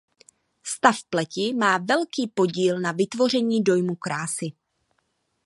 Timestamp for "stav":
0.63-1.01